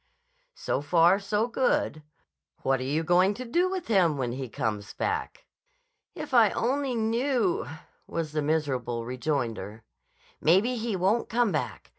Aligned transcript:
"So 0.55 0.81
far, 0.81 1.19
so 1.19 1.45
good. 1.47 2.01
What 2.63 2.79
are 2.79 2.83
you 2.83 3.03
going 3.03 3.35
to 3.35 3.45
do 3.45 3.69
with 3.69 3.85
him 3.85 4.17
when 4.17 4.31
he 4.31 4.49
comes 4.49 4.95
back?" 4.95 5.45
"If 6.15 6.33
I 6.33 6.49
only 6.49 6.95
knew!" 6.95 7.67
was 8.07 8.31
the 8.31 8.41
miserable 8.41 9.05
rejoinder. 9.05 9.83
"Maybe 10.41 10.75
he 10.77 10.95
won't 10.95 11.29
come 11.29 11.51
back. 11.51 11.89